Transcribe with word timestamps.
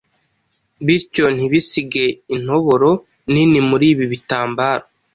bityo 0.85 1.25
ntibisige 1.35 2.05
intoboro 2.35 2.91
nini 3.31 3.59
muri 3.69 3.85
ibi 3.93 4.05
bitambaro. 4.11 4.85